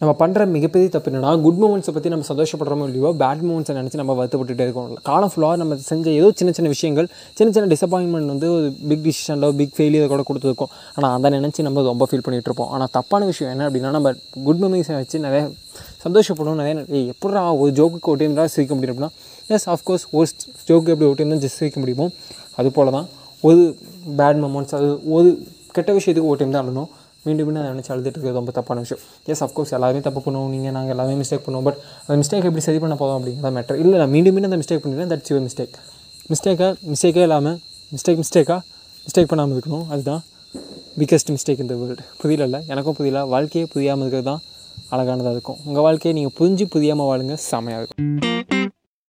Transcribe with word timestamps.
நம்ம 0.00 0.12
பண்ணுற 0.20 0.42
மிகப்பெரிய 0.54 0.88
தப்பு 0.94 1.08
என்னன்னா 1.10 1.30
குட் 1.44 1.56
மூமெண்ட்ஸை 1.62 1.92
பற்றி 1.94 2.10
நம்ம 2.12 2.24
சந்தோஷப்படுறோமோ 2.28 2.84
இல்லையோ 2.88 3.08
பேட் 3.22 3.40
மூமெண்ட்ஸை 3.46 3.74
நினச்சி 3.78 3.98
நம்ம 4.00 4.14
வருத்தப்பட்டுகிட்டே 4.18 4.64
இருக்கோம். 4.66 4.90
காலம் 5.08 5.30
ஃபுல்லாக 5.32 5.56
நம்ம 5.62 5.76
செஞ்ச 5.88 6.06
ஏதோ 6.18 6.28
சின்ன 6.40 6.50
சின்ன 6.58 6.68
விஷயங்கள் 6.74 7.06
சின்ன 7.38 7.48
சின்ன 7.56 7.68
டிசப்பாயின்மெண்ட் 7.72 8.30
வந்து 8.32 8.48
ஒரு 8.56 8.68
பிக் 8.90 9.02
டிசிஷனில் 9.06 9.56
பிக் 9.60 9.74
ஃபெயிலியர் 9.78 10.12
கூட 10.12 10.24
கொடுத்துருக்கோம். 10.28 10.70
ஆனால் 10.96 11.12
அதை 11.16 11.32
நினச்சி 11.38 11.62
நம்ம 11.68 11.84
ரொம்ப 11.90 12.06
ஃபீல் 12.10 12.24
பண்ணிகிட்டு 12.26 12.50
இருப்போம். 12.50 12.70
ஆனால் 12.76 12.92
தப்பான 12.98 13.26
விஷயம் 13.32 13.50
என்ன 13.54 13.66
அப்படின்னா 13.68 13.92
நம்ம 13.98 14.12
குட் 14.46 14.62
மெமரிஸை 14.64 14.94
வச்சு 15.00 15.18
நிறைய 15.26 15.42
சந்தோஷப்படணும் 16.04 16.60
நிறைய 16.62 16.74
எப்படா 17.14 17.42
ஒரு 17.62 17.70
ஜோக்குக்கு 17.80 18.10
ஒரு 18.12 18.20
டைம் 18.22 18.38
தான் 18.40 18.52
சிரிக்க 18.54 18.72
முடியும் 18.78 18.94
அப்படின்னா 18.94 19.12
எஸ் 19.56 19.68
ஆஃப்கோர்ஸ் 19.74 20.06
ஒரு 20.18 20.28
ஜோக்கு 20.70 20.92
எப்படி 20.94 21.08
ஒரு 21.10 21.18
டைம் 21.20 21.34
தான் 21.34 21.42
ஜஸ்ட் 21.46 21.60
சிரிக்க 21.62 21.78
முடியுமோ 21.84 22.06
அது 22.60 22.70
போல 22.78 22.90
தான் 22.98 23.08
ஒரு 23.44 23.60
பேட் 24.20 24.40
மொமெண்ட்ஸ் 24.44 24.76
அது 24.78 24.88
ஒரு 25.16 25.28
கெட்ட 25.76 25.90
விஷயத்துக்கு 25.98 26.30
ஒரு 26.32 26.40
டைம் 26.40 26.54
தான் 26.56 26.64
அழணும் 26.64 26.88
மீண்டும் 27.24 27.46
மீண்டும் 27.46 27.62
அதை 27.62 27.70
நினச்சி 27.74 27.90
அழுதுட்டு 27.92 28.16
இருக்கிறது 28.16 28.38
ரொம்ப 28.40 28.52
தப்பான 28.58 28.82
விஷயம். 28.84 29.02
எஸ் 29.32 29.42
அஃப்கோர்ஸ் 29.44 29.72
எல்லாருமே 29.76 30.00
தப்பு 30.06 30.20
பண்ணுவோம். 30.26 30.50
நீங்கள் 30.54 30.74
நாங்கள் 30.76 30.94
எல்லாமே 30.94 31.14
மிஸ்டேக் 31.20 31.44
பண்ணுவோம். 31.46 31.66
பட் 31.68 31.78
அந்த 32.06 32.16
மிஸ்டேக் 32.20 32.46
எப்படி 32.50 32.64
சரி 32.68 32.78
பண்ண 32.84 32.96
போதும் 33.00 33.16
அப்படிங்கிறத 33.18 33.52
மேட்டர் 33.58 33.80
இல்லை 33.82 33.96
நான் 34.02 34.12
மீண்டும் 34.16 34.34
மீண்டும் 34.36 34.50
அந்த 34.52 34.60
மிஸ்டேக் 34.62 34.82
பண்ணிடுறேன். 34.84 35.10
தட்ஸ் 35.12 35.30
யுவர் 35.32 35.44
மிஸ்டேக் 35.48 35.74
மிஸ்டேக்காக 36.32 36.70
மிஸ்டேக்கே 36.92 37.24
இல்லாமல் 37.28 37.58
மிஸ்டேக் 37.94 38.20
மிஸ்டேக்காக 38.22 38.60
மிஸ்டேக் 39.06 39.30
பண்ணாமல் 39.32 39.56
இருக்கணும். 39.58 39.86
அதுதான் 39.94 40.22
பிக்கஸ்ட் 41.00 41.34
மிஸ்டேக் 41.34 41.64
இந்த 41.66 41.74
வேர்ல்டு 41.82 42.06
புரியல 42.22 42.62
எனக்கும் 42.72 42.98
புரியல. 43.00 43.24
வாழ்க்கையே 43.34 43.66
புரியாமல் 43.74 44.04
இருக்கிறது 44.06 44.28
தான் 44.30 44.42
அழகானதாக 44.94 45.36
இருக்கும். 45.36 45.60
உங்கள் 45.68 45.86
வாழ்க்கையை 45.88 46.14
நீங்கள் 46.20 46.36
புரிஞ்சு 46.40 46.66
புரியாமல் 46.76 47.10
வாழுங்க. 47.10 47.36
செமையாக 47.50 47.84
இருக்கும். 47.84 48.27